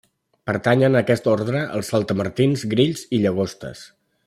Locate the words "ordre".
1.33-1.61